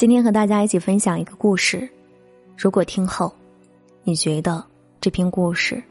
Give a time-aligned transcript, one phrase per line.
[0.00, 1.86] 今天和大家一起分享一个故事。
[2.56, 3.30] 如果听后，
[4.02, 4.64] 你觉得
[4.98, 5.82] 这篇故事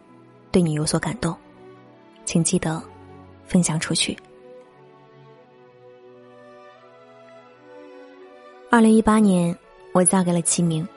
[0.51, 1.37] 对你有所感动，
[2.25, 2.81] 请记得
[3.45, 4.17] 分享出去。
[8.71, 9.55] 二零一八年，
[9.93, 10.87] 我嫁给了齐明。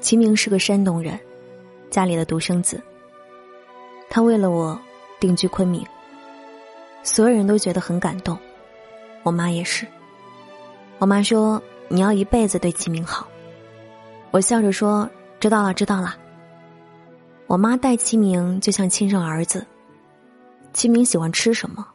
[0.00, 1.18] 齐明是个山东人，
[1.90, 2.80] 家里的独生子。
[4.08, 4.80] 他为了我
[5.18, 5.84] 定居昆明，
[7.02, 8.38] 所有人都觉得很感动，
[9.24, 9.84] 我妈也是。
[10.98, 11.60] 我妈说。
[11.88, 13.26] 你要一辈子对齐明好，
[14.30, 15.08] 我笑着说
[15.38, 16.16] ：“知道了，知道了。”
[17.46, 19.64] 我妈待齐明就像亲生儿子。
[20.72, 21.86] 齐明喜欢吃什么，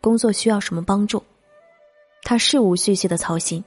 [0.00, 1.22] 工作需要什么帮助，
[2.22, 3.64] 他事无巨细的操心。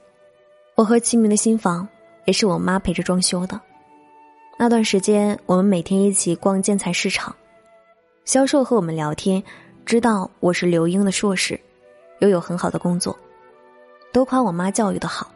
[0.76, 1.86] 我和齐明的新房
[2.24, 3.60] 也是我妈陪着装修的。
[4.58, 7.34] 那段时间，我们每天一起逛建材市场，
[8.24, 9.42] 销售和我们聊天，
[9.84, 11.60] 知道我是刘英的硕士，
[12.20, 13.18] 又有很好的工作，
[14.12, 15.30] 都夸我妈教育的好。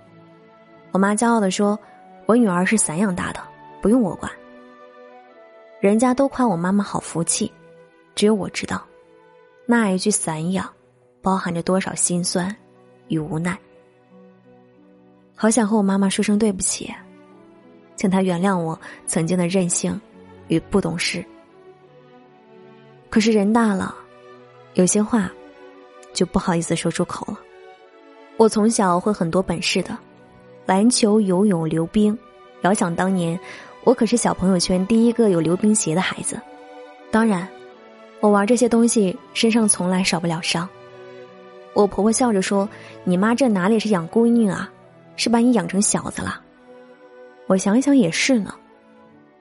[0.96, 1.78] 我妈骄傲的说
[2.24, 3.40] ：“我女儿是散养大的，
[3.82, 4.32] 不用我管。”
[5.78, 7.52] 人家都夸我妈妈好福气，
[8.14, 8.82] 只有我知道，
[9.66, 10.66] 那一句“散养”，
[11.20, 12.56] 包含着多少心酸
[13.08, 13.58] 与无奈。
[15.34, 16.90] 好想和我妈妈说声对不起，
[17.94, 20.00] 请她原谅我曾经的任性
[20.48, 21.22] 与不懂事。
[23.10, 23.94] 可是人大了，
[24.72, 25.30] 有些话
[26.14, 27.38] 就不好意思说出口了。
[28.38, 29.94] 我从小会很多本事的。
[30.66, 32.18] 篮球、游泳、溜冰，
[32.62, 33.38] 遥想当年，
[33.84, 36.40] 我可是小朋友圈第一个有溜冰鞋的孩子。
[37.10, 37.48] 当然，
[38.20, 40.68] 我玩这些东西身上从来少不了伤。
[41.72, 42.68] 我婆婆笑着说
[43.04, 44.68] ：“你妈这哪里是养闺女啊，
[45.14, 46.40] 是把你养成小子了。”
[47.46, 48.52] 我想想也是呢，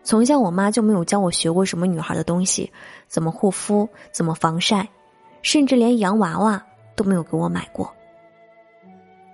[0.04, 2.72] 从小我妈就没有教我学过什么女孩的东西，
[3.08, 4.88] 怎么护肤，怎么防晒，
[5.42, 6.62] 甚至连洋娃娃
[6.96, 7.92] 都没有给我买过。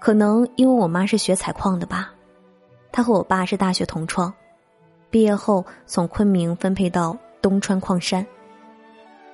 [0.02, 2.11] 可能因为我妈是学采矿的吧，
[2.91, 4.33] 她和我爸是大学同窗，
[5.11, 8.25] 毕业后从昆明分配到东川矿山。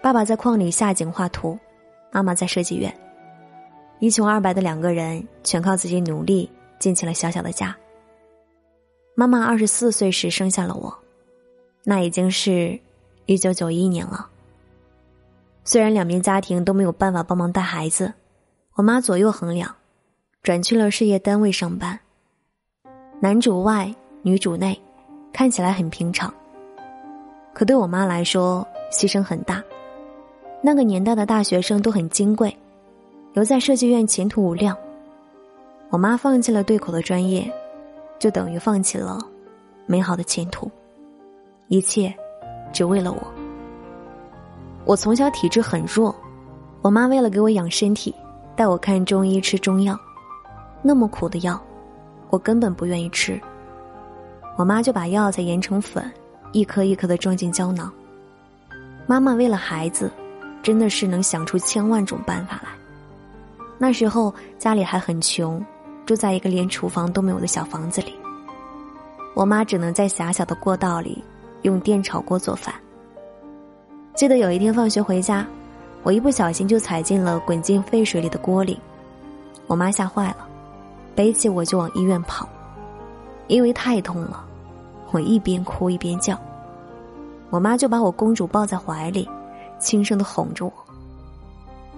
[0.01, 1.57] 爸爸在矿里下井画图，
[2.11, 2.93] 妈妈在设计院，
[3.99, 7.73] 一穷二白的两个人全靠自己努力建起了小小的家。
[9.15, 10.93] 妈妈二十四岁时生下了我，
[11.85, 12.77] 那已经是
[13.25, 14.29] 一九九一年了。
[15.63, 18.13] 虽然两边家庭都没有办法帮忙带孩子，
[18.73, 19.73] 我妈左右衡量。
[20.43, 21.99] 转去了事业单位上班，
[23.19, 24.79] 男主外女主内，
[25.33, 26.33] 看起来很平常。
[27.53, 29.61] 可对我妈来说，牺牲很大。
[30.61, 32.55] 那个年代的大学生都很金贵，
[33.33, 34.77] 留在设计院前途无量。
[35.89, 37.51] 我妈放弃了对口的专业，
[38.19, 39.19] 就等于放弃了
[39.85, 40.69] 美好的前途。
[41.67, 42.13] 一切，
[42.71, 43.21] 只为了我。
[44.85, 46.15] 我从小体质很弱，
[46.81, 48.15] 我妈为了给我养身体，
[48.55, 49.99] 带我看中医吃中药。
[50.81, 51.61] 那么苦的药，
[52.29, 53.39] 我根本不愿意吃。
[54.55, 56.11] 我妈就把药材研成粉，
[56.51, 57.91] 一颗一颗的装进胶囊。
[59.05, 60.11] 妈妈为了孩子，
[60.63, 62.69] 真的是能想出千万种办法来。
[63.77, 65.63] 那时候家里还很穷，
[66.05, 68.15] 住在一个连厨房都没有的小房子里。
[69.35, 71.23] 我妈只能在狭小的过道里
[71.61, 72.73] 用电炒锅做饭。
[74.15, 75.45] 记得有一天放学回家，
[76.01, 78.79] 我一不小心就踩进了滚进沸水里的锅里，
[79.67, 80.46] 我妈吓坏了。
[81.17, 82.47] 背起我就往医院跑，
[83.47, 84.45] 因为太痛了，
[85.09, 86.39] 我一边哭一边叫。
[87.49, 89.27] 我妈就把我公主抱在怀里，
[89.79, 90.71] 轻声的哄着我。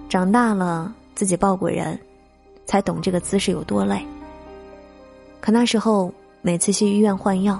[0.07, 2.00] 长大了自己抱过人，
[2.66, 4.02] 才懂这个姿势有多累。
[5.41, 6.09] 可那时候
[6.41, 7.59] 每次去医院换药、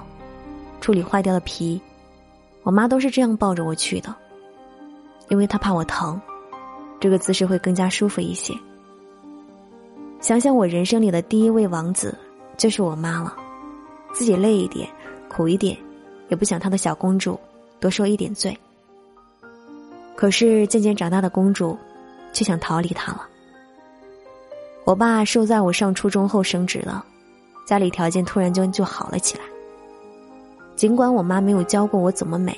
[0.80, 1.78] 处理坏掉的皮，
[2.62, 4.14] 我妈都是这样抱着我去的，
[5.28, 6.18] 因为她怕我疼，
[6.98, 8.54] 这个姿势会更加舒服一些。
[10.20, 12.14] 想想我人生里的第一位王子，
[12.58, 13.34] 就是我妈了。
[14.12, 14.86] 自己累一点、
[15.28, 15.76] 苦一点，
[16.28, 17.40] 也不想她的小公主
[17.80, 18.56] 多受一点罪。
[20.14, 21.78] 可是渐渐长大的公主，
[22.34, 23.26] 却想逃离他了。
[24.84, 27.02] 我爸是在我上初中后升职了，
[27.64, 29.44] 家里条件突然间就好了起来。
[30.76, 32.54] 尽管我妈没有教过我怎么美，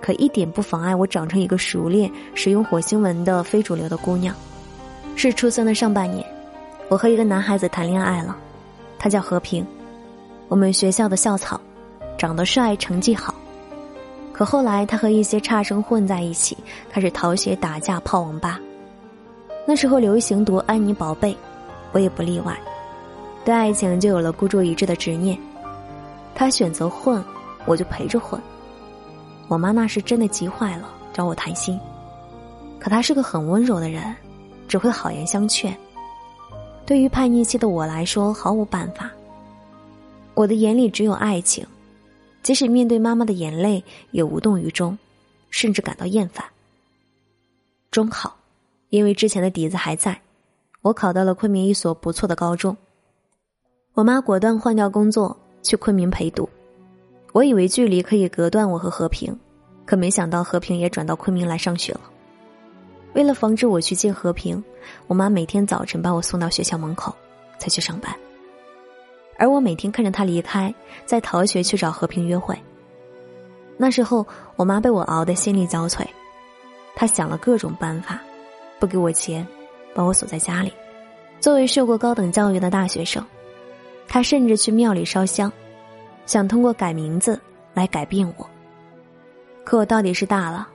[0.00, 4.32] 可一点不妨碍我长成一个熟练使用火星文的非主流的姑娘。
[5.16, 6.24] 是初三的上半年。
[6.88, 8.36] 我和一个男孩子谈恋爱了，
[8.98, 9.66] 他叫和平，
[10.48, 11.60] 我们学校的校草，
[12.16, 13.34] 长得帅，成绩好。
[14.32, 16.56] 可后来他和一些差生混在一起，
[16.90, 18.60] 开始逃学、打架、泡网吧。
[19.66, 21.36] 那时候流行读安妮宝贝，
[21.90, 22.56] 我也不例外，
[23.44, 25.36] 对爱情就有了孤注一掷的执念。
[26.36, 27.24] 他选择混，
[27.64, 28.40] 我就陪着混。
[29.48, 31.80] 我妈那时真的急坏了，找我谈心，
[32.78, 34.14] 可他是个很温柔的人，
[34.68, 35.76] 只会好言相劝。
[36.86, 39.10] 对于叛逆期的我来说毫无办法，
[40.34, 41.66] 我的眼里只有爱情，
[42.44, 44.96] 即使面对妈妈的眼泪，也无动于衷，
[45.50, 46.46] 甚至感到厌烦。
[47.90, 48.36] 中考，
[48.90, 50.20] 因为之前的底子还在，
[50.80, 52.76] 我考到了昆明一所不错的高中。
[53.94, 56.48] 我妈果断换掉工作，去昆明陪读。
[57.32, 59.36] 我以为距离可以隔断我和和平，
[59.84, 62.02] 可没想到和平也转到昆明来上学了。
[63.16, 64.62] 为了防止我去见和平，
[65.06, 67.16] 我妈每天早晨把我送到学校门口，
[67.58, 68.14] 才去上班。
[69.38, 70.72] 而我每天看着他离开，
[71.06, 72.54] 再逃学去找和平约会。
[73.78, 74.26] 那时候，
[74.56, 76.04] 我妈被我熬得心力交瘁，
[76.94, 78.20] 她想了各种办法，
[78.78, 79.46] 不给我钱，
[79.94, 80.70] 把我锁在家里。
[81.40, 83.24] 作为受过高等教育的大学生，
[84.06, 85.50] 她甚至去庙里烧香，
[86.26, 87.40] 想通过改名字
[87.72, 88.46] 来改变我。
[89.64, 90.68] 可我到底是大了，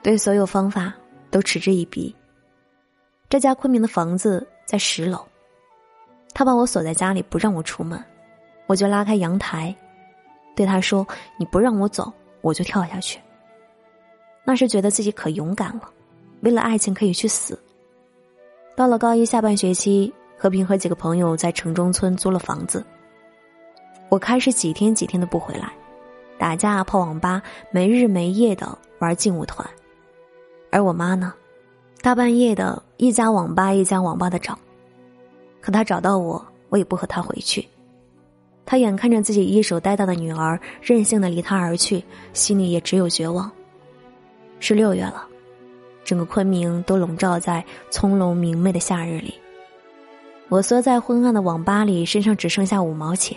[0.00, 0.94] 对所有方法
[1.32, 2.14] 都嗤之以鼻。
[3.28, 5.20] 这家昆明的房子在十楼。
[6.34, 8.02] 他把我锁在家里，不让我出门，
[8.66, 9.74] 我就拉开阳台，
[10.54, 11.06] 对他说
[11.36, 13.18] ：“你不让我走，我就跳下去。”
[14.44, 15.90] 那时觉得自己可勇敢了，
[16.40, 17.58] 为了爱情可以去死。
[18.74, 22.84] 到了高一下半学期，和平和几个朋友在城中村租了房子，
[24.08, 25.72] 我开始几天几天的不回来，
[26.38, 29.68] 打架、泡网吧，没日没夜的玩劲舞团，
[30.72, 31.34] 而我妈呢，
[32.00, 34.58] 大半夜的一家网吧一家网吧的找。
[35.60, 37.68] 可她找到我，我也不和她回去。
[38.64, 42.02] 她眼看着自己一手带大的女儿任性的离他而去，
[42.32, 43.52] 心里也只有绝望。
[44.60, 45.26] 是六月了，
[46.04, 49.34] 整个昆明都笼罩在葱茏明媚的夏日里。
[50.48, 53.36] 我缩在昏暗的网吧里，身上只剩下五毛钱。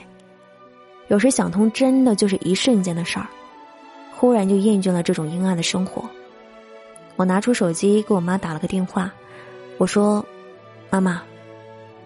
[1.09, 3.27] 有时想通，真的就是一瞬间的事儿。
[4.15, 6.09] 忽然就厌倦了这种阴暗的生活。
[7.15, 9.11] 我拿出手机给我妈打了个电话，
[9.77, 10.25] 我说
[10.89, 11.21] ：“妈妈。”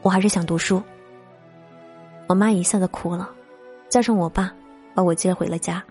[0.02, 0.82] 我还是想读书。
[2.28, 3.30] 我妈一下子哭了，
[3.90, 4.54] 加上我爸
[4.94, 5.84] 把我接回了家。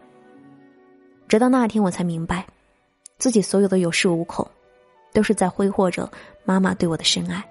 [1.26, 2.46] 直到那天，我才明白，
[3.18, 4.48] 自己所有的有恃无恐，
[5.12, 6.10] 都是在挥霍着
[6.44, 7.44] 妈妈对我的深爱。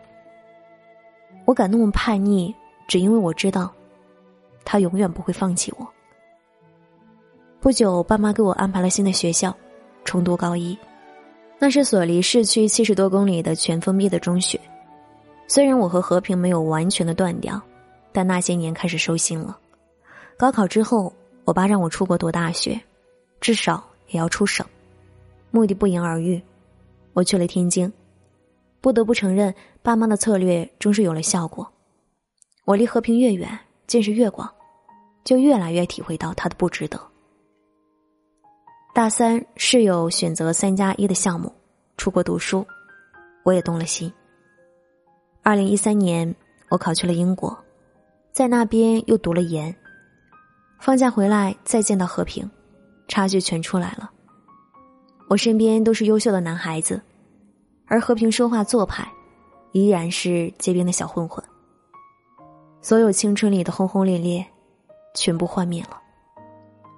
[1.45, 2.55] 我敢那么叛逆，
[2.87, 3.71] 只因为我知道，
[4.65, 5.87] 他永远不会放弃我。
[7.59, 9.55] 不久，爸妈给我安排了新的学校，
[10.03, 10.75] 重读高一，
[11.59, 14.59] 那是所离市区七十多公里的全封闭的中学。
[15.47, 17.59] 虽然我和和平没有完全的断掉，
[18.11, 19.57] 但那些年开始收心了。
[20.37, 21.11] 高考之后，
[21.45, 22.79] 我爸让我出国读大学，
[23.41, 24.65] 至少也要出省，
[25.49, 26.41] 目的不言而喻。
[27.13, 27.91] 我去了天津，
[28.79, 31.67] 不得不承认，爸妈的策略终是有了效果。
[32.65, 33.57] 我离和平越远，
[33.87, 34.47] 见识越广，
[35.23, 37.01] 就越来越体会到他的不值得。
[38.97, 41.53] 大三室友选择三加一的项目，
[41.97, 42.65] 出国读书，
[43.43, 44.11] 我也动了心。
[45.43, 46.35] 二零一三年，
[46.69, 47.55] 我考去了英国，
[48.31, 49.71] 在那边又读了研。
[50.79, 52.49] 放假回来再见到和平，
[53.07, 54.09] 差距全出来了。
[55.29, 56.99] 我身边都是优秀的男孩子，
[57.85, 59.07] 而和平说话做派，
[59.73, 61.45] 依然是街边的小混混。
[62.81, 64.43] 所有青春里的轰轰烈烈，
[65.13, 66.01] 全部幻灭了。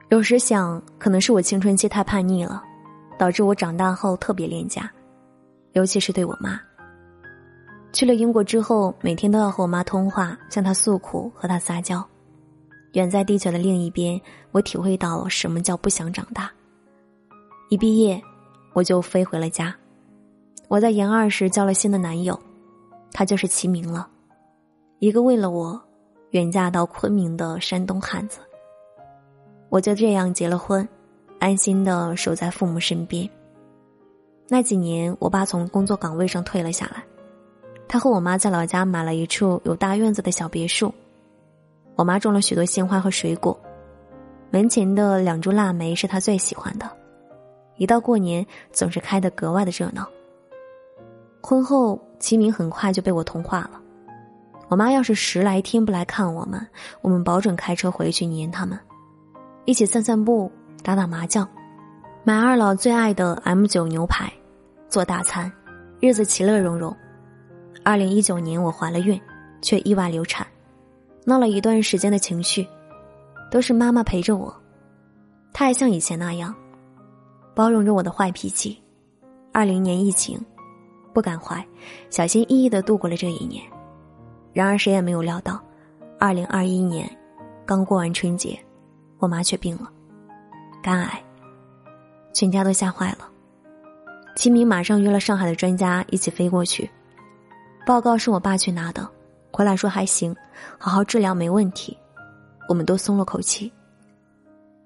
[0.10, 2.64] 有时想，可能是我青春期太叛逆了，
[3.16, 4.90] 导致我长大后特别恋家，
[5.74, 6.60] 尤其是对我妈。
[7.94, 12.04] 去了英国之后，每天都要和我妈通话，向她诉苦，和她撒娇。
[12.94, 14.20] 远在地球的另一边，
[14.52, 16.52] 我体会到什么叫不想长大。
[17.70, 18.20] 一毕业，
[18.74, 19.76] 我就飞回了家。
[20.68, 22.40] 我在研二时交了新的男友，
[23.12, 24.10] 他就是齐明了，
[24.98, 25.80] 一个为了我
[26.32, 28.40] 远嫁到昆明的山东汉子。
[29.70, 30.88] 我就这样结了婚，
[31.40, 33.30] 安心的守在父母身边。
[34.48, 37.04] 那几年，我爸从工作岗位上退了下来。
[37.88, 40.94] 他和我妈在老家买了一处有大院子的小别墅，
[41.96, 43.60] 我妈种了许多鲜花和水果，
[44.52, 46.90] 门前的两株腊梅是他最喜欢的，
[47.78, 50.08] 一到过年总是开得格外的热闹。
[51.42, 53.82] 婚后，齐明很快就被我同化了。
[54.68, 56.60] 我妈要是十来天不来看我们，
[57.02, 58.80] 我们保准开车回去撵他们，
[59.70, 61.48] 一起散散步、打打麻将，
[62.24, 64.28] 买二老最爱的 M 九牛排，
[64.88, 65.52] 做大餐，
[66.00, 66.92] 日子其乐融融。
[67.84, 69.22] 二零一九年，我怀了孕，
[69.62, 70.48] 却意外流产，
[71.24, 72.68] 闹了一段时间的情绪，
[73.52, 74.52] 都是妈妈陪着我。
[75.54, 76.52] 她还像以前那样，
[77.54, 78.76] 包容着我的坏脾气。
[79.54, 80.44] 二零年疫情，
[81.14, 81.64] 不敢怀，
[82.10, 83.64] 小心翼翼的度过了这一年。
[84.52, 85.62] 然而谁也没有料到，
[86.18, 87.08] 二零二一年，
[87.68, 88.60] 刚过完春节，
[89.20, 89.92] 我妈却病了，
[90.82, 91.24] 肝癌。
[92.34, 93.30] 全家都吓坏了。
[94.36, 96.90] 齐明马上约了上海的专家一起飞过去。
[97.86, 99.08] 报告是我爸去拿的，
[99.52, 100.36] 回来说还行，
[100.78, 101.98] 好好治疗没问题。
[102.68, 103.72] 我们都松了口气。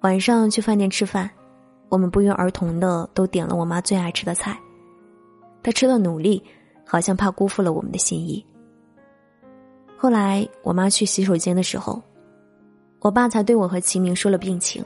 [0.01, 1.29] 晚上去饭店吃饭，
[1.89, 4.57] 我们不约而同的都点了我妈最爱吃的菜。
[5.61, 6.43] 她吃的努力，
[6.85, 8.43] 好像怕辜负了我们的心意。
[9.97, 12.01] 后来我妈去洗手间的时候，
[13.03, 14.81] 我爸才对我和齐明说了病情：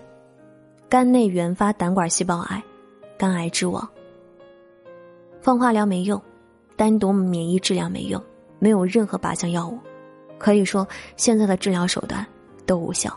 [0.89, 2.63] 肝内原发胆管细胞癌，
[3.15, 3.87] 肝癌之王。
[5.39, 6.19] 放化疗没用，
[6.75, 8.19] 单独免疫治疗没用，
[8.57, 9.77] 没有任何靶向药物，
[10.39, 12.25] 可以说现在的治疗手段
[12.65, 13.15] 都无效。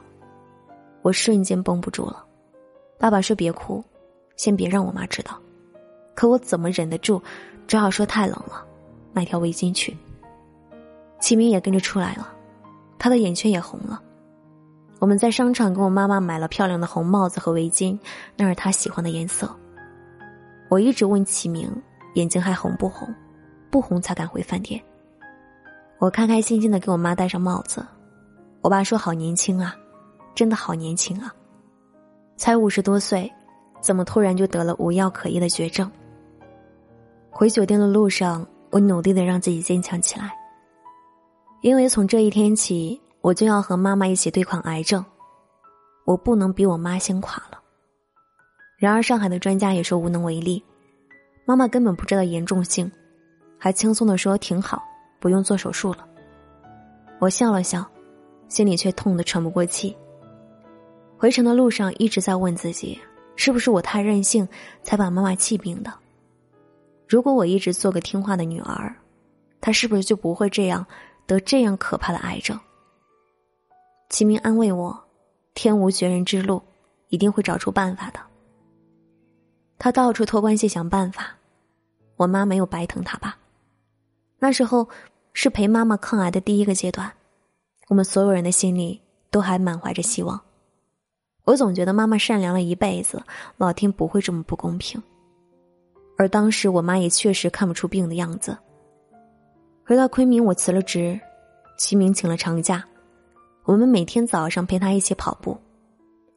[1.00, 2.22] 我瞬间绷不住了，
[2.98, 3.82] 爸爸说别哭，
[4.36, 5.32] 先别让我妈知道。
[6.14, 7.22] 可我怎么忍得住？
[7.66, 8.66] 只好说太冷了，
[9.14, 9.96] 买条围巾去。
[11.20, 12.30] 齐明也跟着出来了，
[12.98, 14.02] 他的眼圈也红了。
[15.00, 17.98] 我们在商场给我妈妈买了漂亮的红帽子和围巾，
[18.36, 19.50] 那是她喜欢的颜色。
[20.68, 21.68] 我一直问齐明，
[22.14, 23.12] 眼睛还红不红？
[23.70, 24.78] 不红才敢回饭店。
[25.98, 27.84] 我开开心心的给我妈戴上帽子，
[28.60, 29.74] 我爸说好年轻啊，
[30.34, 31.34] 真的好年轻啊，
[32.36, 33.32] 才五十多岁，
[33.80, 35.90] 怎么突然就得了无药可医的绝症？
[37.30, 40.30] 回酒店的路上，我努力的让自己坚强起来。
[41.62, 45.04] 因为从这一天起，我就要和妈妈一起对抗癌症，
[46.04, 47.60] 我不能比我妈先垮了。
[48.78, 50.64] 然而，上海的专家也说无能为力，
[51.44, 52.90] 妈妈根本不知道严重性，
[53.58, 54.82] 还轻松的说挺好，
[55.18, 56.06] 不用做手术了。
[57.18, 57.86] 我笑了笑，
[58.48, 59.94] 心里却痛得喘不过气。
[61.18, 62.98] 回程的路上一直在问自己，
[63.36, 64.48] 是不是我太任性，
[64.82, 65.92] 才把妈妈气病的？
[67.06, 68.96] 如果我一直做个听话的女儿，
[69.60, 70.86] 她是不是就不会这样
[71.26, 72.58] 得这样可怕的癌症？
[74.10, 75.04] 齐明安慰我
[75.54, 76.60] ：“天无绝人之路，
[77.08, 78.20] 一定会找出办法的。”
[79.78, 81.34] 他到处托关系想办法，
[82.16, 83.38] 我妈没有白疼他吧？
[84.40, 84.86] 那时候
[85.32, 87.10] 是陪妈妈抗癌的第一个阶段，
[87.88, 89.00] 我们所有人的心里
[89.30, 90.38] 都还满怀着希望。
[91.44, 93.22] 我总觉得妈妈善良了一辈子，
[93.56, 95.00] 老天不会这么不公平。
[96.18, 98.58] 而当时我妈也确实看不出病的样子。
[99.86, 101.18] 回到昆明，我辞了职，
[101.78, 102.84] 齐明请了长假，
[103.70, 105.56] 我们每天早上陪他一起跑步，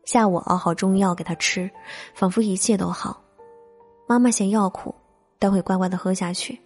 [0.06, 1.68] 下午熬好中药给他吃，
[2.14, 3.20] 仿佛一切都好。
[4.08, 4.94] 妈妈嫌药苦，
[5.40, 6.62] 但会乖乖的喝下去。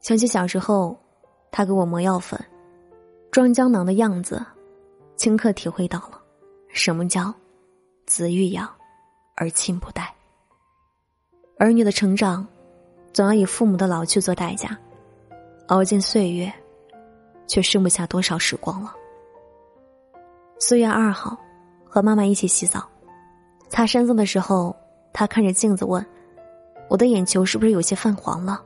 [0.00, 0.96] 想起小时候，
[1.50, 2.40] 他给我磨药粉，
[3.32, 4.46] 装胶囊的样子，
[5.16, 6.22] 顷刻体会到了
[6.68, 7.34] 什么叫
[8.06, 8.72] 子欲养
[9.34, 10.14] 而亲不待。
[11.58, 12.46] 儿女的成长，
[13.12, 14.78] 总要以父母的老去做代价，
[15.66, 16.48] 熬尽岁月，
[17.48, 18.94] 却剩不下多少时光了。
[20.60, 21.38] 四月二号，
[21.84, 22.84] 和妈妈一起洗澡，
[23.68, 24.74] 擦身子的时候，
[25.12, 26.04] 她看着镜子问
[26.90, 28.60] ：“我的眼球是不是有些泛黄了？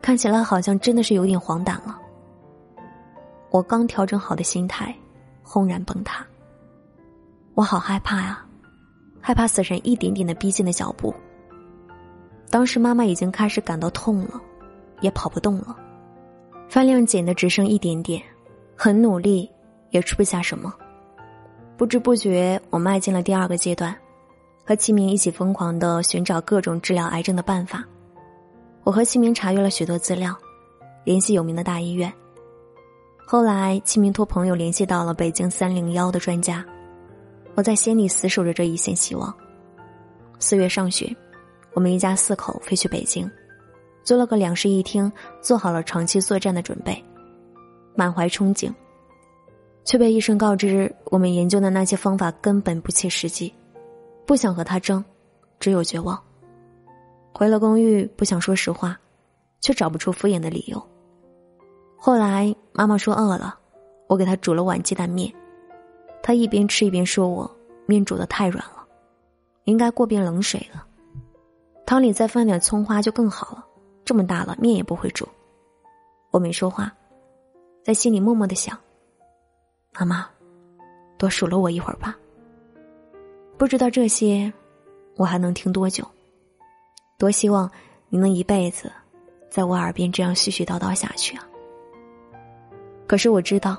[0.00, 1.98] 看起来好像真的是有点黄疸了。”
[3.50, 4.94] 我刚调整好的心态，
[5.42, 6.24] 轰然崩塌。
[7.54, 8.46] 我好害怕呀，
[9.20, 11.12] 害怕死神一点点的逼近的脚步。
[12.48, 14.40] 当时妈妈已经开始感到痛了，
[15.00, 15.76] 也跑不动了，
[16.68, 18.22] 饭量减的只剩一点点，
[18.76, 19.50] 很努力
[19.90, 20.72] 也吃不下什么。
[21.76, 23.94] 不知不觉，我迈进了第二个阶段，
[24.64, 27.84] 和齐明一起疯狂的寻找各种治疗癌症的办法。
[28.84, 30.36] 我和齐明查阅了许多资料，
[31.04, 32.12] 联系有名的大医院。
[33.26, 36.64] 后来，齐明托朋友联系到了北京三零幺的专家，
[37.54, 39.32] 我在心里死守着这一线希望。
[40.38, 41.14] 四月上旬。
[41.74, 43.26] 我们一家四口飞去北京，
[44.04, 45.10] 租了个两室一厅，
[45.40, 47.02] 做好了长期作战的准备，
[47.94, 48.70] 满怀憧憬，
[49.84, 53.52] 却被医生告知我们研究的那些方法根本不切实际，
[54.26, 55.04] 不想和他争，
[55.58, 56.20] 只有绝望。
[57.32, 58.98] 回了公寓，不想说实话，
[59.60, 60.80] 却找不出敷衍的理由。
[61.96, 63.58] 后来妈妈说饿了，
[64.06, 65.32] 我给她煮了碗鸡蛋面，
[66.22, 67.50] 她一边吃一边说我
[67.86, 68.84] 面煮的太软了，
[69.64, 70.86] 应该过遍冷水了。
[71.86, 73.66] 汤里再放点葱花就更好了。
[74.04, 75.26] 这么大了，面也不会煮。
[76.30, 76.92] 我没说话，
[77.84, 78.76] 在心里默默的想：
[79.94, 80.26] 妈妈，
[81.18, 82.16] 多数了我一会儿吧。
[83.58, 84.52] 不知道这些，
[85.16, 86.06] 我还能听多久？
[87.18, 87.70] 多希望
[88.08, 88.90] 你能一辈子，
[89.50, 91.46] 在我耳边这样絮絮叨叨下去啊！
[93.06, 93.76] 可是我知道，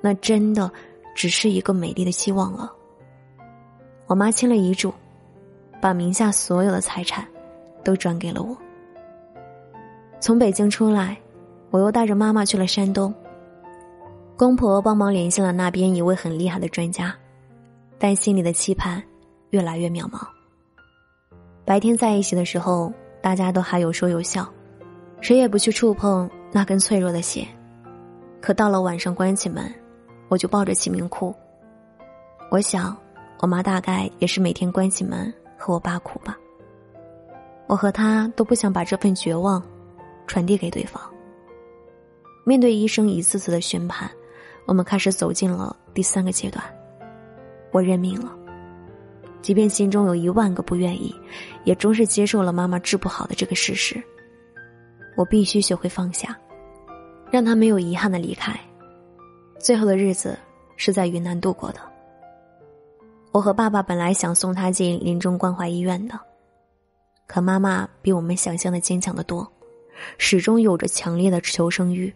[0.00, 0.70] 那真的
[1.14, 2.72] 只是一个美丽的希望了。
[4.06, 4.92] 我妈签了遗嘱，
[5.80, 7.26] 把名下所有的财产。
[7.84, 8.54] 都转给了我。
[10.20, 11.16] 从北京出来，
[11.70, 13.14] 我又带着妈妈去了山东。
[14.38, 17.12] 公婆帮忙联系了那边一位很厉害的专家，
[17.98, 19.02] 但心里的期盼
[19.50, 20.24] 越来越渺茫。
[21.64, 24.48] 白天在一起的时候，大家都还有说有笑，
[25.20, 27.44] 谁也不去触碰那根脆弱的弦。
[28.40, 29.74] 可到了晚上关起门，
[30.28, 31.34] 我就抱着启明哭，
[32.48, 32.96] 我想，
[33.40, 36.38] 我妈大概也是每天关起门和我爸哭吧。
[37.66, 39.60] 我和他都不想把这份绝望
[40.28, 41.02] 传递给对方。
[42.44, 44.08] 面对医生一次次的宣判，
[44.68, 46.62] 我们开始走进了第三个阶段。
[47.72, 48.36] 我认命了，
[49.40, 51.14] 即便心中有一万个不愿意，
[51.64, 53.98] 也终是接受了妈妈治不好的这个事实。
[55.16, 56.38] 我必须学会放下，
[57.30, 58.54] 让他没有遗憾的离开。
[59.58, 60.38] 最后的日子
[60.76, 61.80] 是在云南度过的。
[63.32, 66.20] 我和爸爸本来想送他进临终关怀医院的，
[67.26, 69.50] 可妈妈比我们想象的坚强的多，
[70.18, 72.12] 始终有着强烈的求生欲。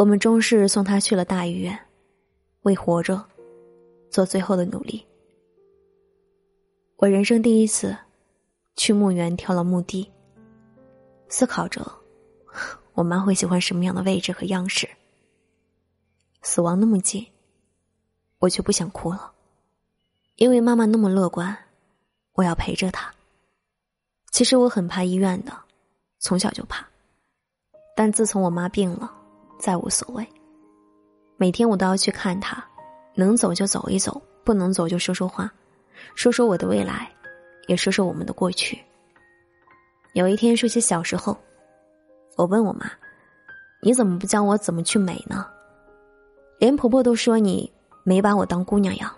[0.00, 1.78] 我们终是送他去了大医院，
[2.62, 3.22] 为活着
[4.10, 5.06] 做最后的努力。
[6.96, 7.94] 我人生第一次
[8.76, 10.10] 去墓园挑了墓地，
[11.28, 11.86] 思考着
[12.94, 14.88] 我妈会喜欢什么样的位置和样式。
[16.40, 17.26] 死亡那么近，
[18.38, 19.30] 我却不想哭了，
[20.36, 21.54] 因为妈妈那么乐观，
[22.32, 23.14] 我要陪着她。
[24.30, 25.52] 其实我很怕医院的，
[26.18, 26.88] 从小就怕，
[27.94, 29.18] 但自从我妈病了。
[29.60, 30.26] 再无所谓。
[31.36, 32.64] 每天我都要去看他，
[33.14, 35.50] 能走就走一走，不能走就说说话，
[36.14, 37.08] 说说我的未来，
[37.68, 38.78] 也说说我们的过去。
[40.14, 41.36] 有一天说起小时候，
[42.36, 42.90] 我问我妈
[43.80, 45.46] ：“你怎么不教我怎么去美呢？”
[46.58, 47.70] 连婆婆都说你
[48.02, 49.10] 没把我当姑娘养。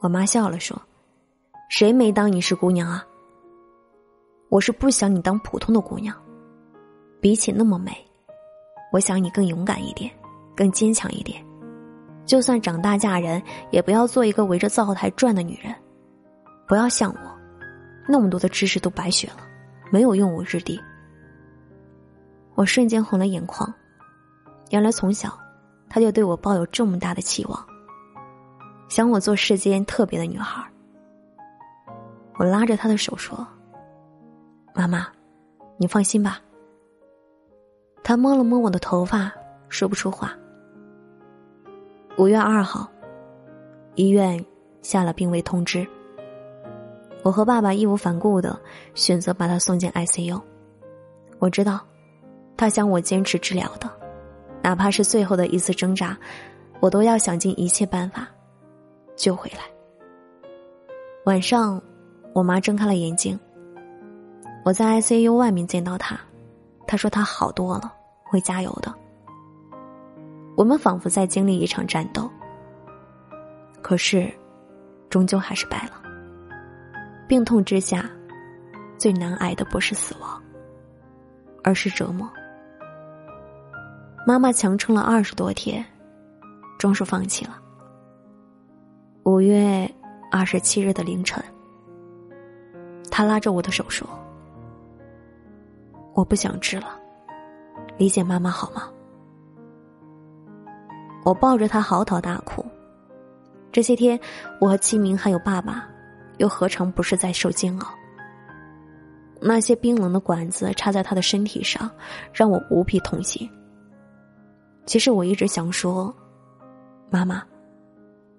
[0.00, 0.80] 我妈笑了说
[1.70, 3.06] ：“谁没当你是姑娘啊？
[4.48, 6.14] 我是不想你当普通的姑娘，
[7.20, 7.92] 比起那么美。”
[8.96, 10.10] 我想你更勇敢一点，
[10.56, 11.44] 更坚强一点。
[12.24, 15.74] 就算长大嫁人，也不要做一个围着灶台转的女人。
[16.66, 17.38] 不要像我，
[18.08, 19.36] 那么多的知识都白学了，
[19.92, 20.80] 没有用武之地。
[22.54, 23.70] 我瞬间红了眼眶。
[24.70, 25.38] 原来从小，
[25.90, 27.66] 他就对我抱有这么大的期望，
[28.88, 30.66] 想我做世间特别的女孩。
[32.38, 33.46] 我拉着他的手说
[34.74, 35.06] ：“妈妈，
[35.76, 36.40] 你放心吧。”
[38.06, 39.32] 他摸了摸我的头发，
[39.68, 40.32] 说不出话。
[42.16, 42.88] 五月二号，
[43.96, 44.46] 医院
[44.80, 45.84] 下了病危通知。
[47.24, 48.56] 我和爸爸义无反顾的
[48.94, 50.40] 选择把他送进 ICU。
[51.40, 51.80] 我知道，
[52.56, 53.90] 他想我坚持治疗的，
[54.62, 56.16] 哪怕是最后的一次挣扎，
[56.78, 58.28] 我都要想尽一切办法
[59.16, 59.62] 救回来。
[61.24, 61.82] 晚上，
[62.32, 63.36] 我妈睁开了眼睛。
[64.64, 66.16] 我在 ICU 外面见到他，
[66.86, 67.92] 他说他好多了。
[68.28, 68.92] 会加油的。
[70.56, 72.28] 我们仿佛在经历一场战斗，
[73.80, 74.28] 可是，
[75.08, 76.02] 终究还是败了。
[77.28, 78.10] 病痛之下，
[78.98, 80.42] 最难挨的不是死亡，
[81.62, 82.28] 而是折磨。
[84.26, 85.84] 妈妈强撑了二十多天，
[86.80, 87.62] 终是放弃了。
[89.22, 89.88] 五月
[90.32, 91.40] 二十七日的凌晨，
[93.08, 94.04] 他拉着我的手说
[96.16, 96.98] ：“我不想治了。”
[97.96, 98.90] 理解妈妈好吗？
[101.24, 102.64] 我抱着他嚎啕大哭。
[103.72, 104.18] 这些天，
[104.60, 105.88] 我和清明还有爸爸，
[106.38, 107.88] 又何尝不是在受煎熬？
[109.40, 111.90] 那些冰冷的管子插在他的身体上，
[112.32, 113.48] 让我无比痛心。
[114.86, 116.14] 其实我一直想说，
[117.10, 117.42] 妈妈，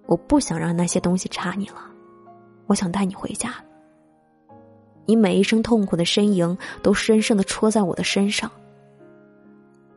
[0.06, 1.82] 我不想让那些东西插你了，
[2.66, 3.54] 我想带你回家。
[5.08, 8.52] 你每一声痛苦的呻吟，都深深的戳在我的身上。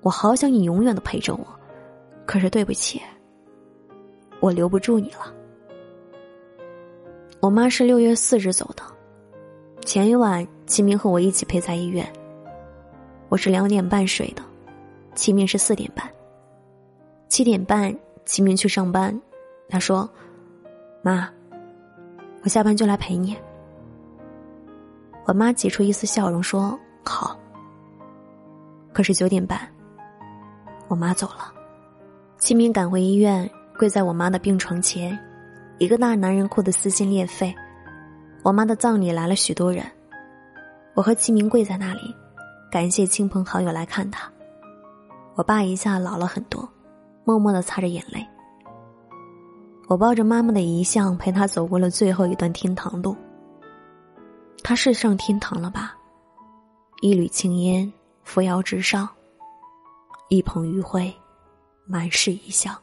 [0.03, 1.45] 我好想你永远的陪着我，
[2.25, 3.03] 可是对不起，
[4.39, 5.35] 我留不住你了。
[7.41, 8.85] 我妈是六月四日走的，
[9.85, 12.07] 前一晚齐明和我一起陪在医院。
[13.29, 14.43] 我是两点半睡的，
[15.17, 16.09] 齐明是四点半。
[17.29, 17.93] 七点半
[18.25, 19.21] 齐明去上班，
[19.69, 20.09] 他说
[21.03, 21.29] ：“妈，
[22.43, 23.37] 我下班就来陪你。”
[25.31, 27.39] 我妈挤出一丝笑容说：“好。”
[28.93, 29.61] 可是九点半。
[30.89, 31.55] 我妈走了，
[32.37, 35.17] 清明赶回医院，跪在我妈的病床前，
[35.79, 37.55] 一个大男人哭得撕心裂肺。
[38.43, 39.87] 我妈的葬礼来了许多人，
[40.97, 42.13] 我和齐明跪在那里，
[42.69, 44.29] 感谢亲朋好友来看他。
[45.37, 46.69] 我爸一下老了很多，
[47.23, 48.27] 默默的擦着眼泪。
[49.87, 53.17] 我抱着妈妈的遗像，陪她走过了最后一段天堂路。
[54.63, 55.97] 他是上天堂了吧？
[57.01, 57.91] 一缕青烟
[58.25, 59.09] 扶摇直上。
[60.29, 61.13] 一捧余晖，
[61.87, 62.77] 满是异香。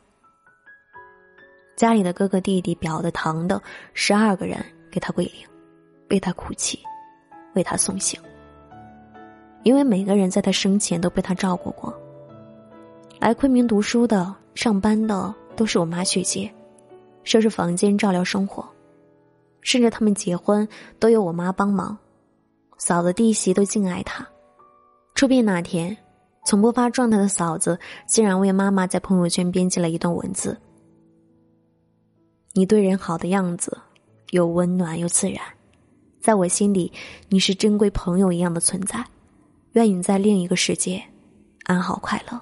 [1.77, 3.61] 家里的哥哥弟弟、表的堂的，
[3.93, 4.57] 十二个人
[4.91, 5.47] 给他跪灵，
[6.09, 6.79] 为他哭泣，
[7.53, 8.19] 为他送行。
[9.63, 11.93] 因为每个人在他生前都被他照顾过。
[13.19, 16.51] 来昆明读书的、上班的，都是我妈去接，
[17.23, 18.67] 收拾房间、照料生活，
[19.61, 20.67] 甚至他们结婚
[20.99, 21.97] 都有我妈帮忙，
[22.77, 24.27] 嫂子弟媳都敬爱他。
[25.15, 25.95] 出殡那天，
[26.45, 30.57] 从不发状态的嫂子竟然为妈妈在朋友圈编辑了一段文字
[32.53, 33.77] ：“你对人好的样子，
[34.31, 35.41] 又温暖又自然，
[36.21, 36.91] 在我心里，
[37.29, 39.03] 你是珍贵朋友一样的存在。
[39.73, 41.03] 愿你在另一个世界，
[41.63, 42.41] 安好快乐。”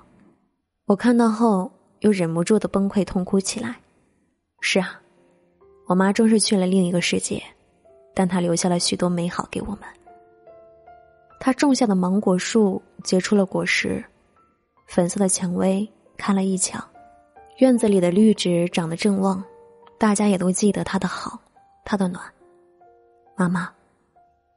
[0.85, 1.71] 我看到后。
[2.01, 3.77] 又忍不住的崩溃痛哭起来。
[4.59, 5.01] 是啊，
[5.85, 7.41] 我妈终是去了另一个世界，
[8.13, 9.81] 但她留下了许多美好给我们。
[11.39, 14.03] 她种下的芒果树结出了果实，
[14.87, 16.83] 粉色的蔷薇开了一墙，
[17.59, 19.43] 院子里的绿植长得正旺，
[19.97, 21.39] 大家也都记得她的好，
[21.83, 22.23] 她的暖。
[23.35, 23.69] 妈妈，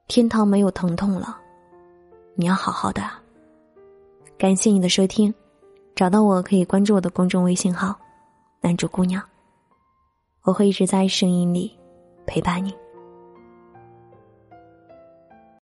[0.06, 1.38] 天堂没有疼痛了，
[2.34, 3.02] 你要好好的。
[4.38, 5.34] 感谢你的收听。
[5.94, 7.98] 找到我可以关注我的公众微信号
[8.62, 9.20] “男主姑娘”，
[10.48, 11.70] 我会一直在声音里
[12.26, 12.72] 陪伴你。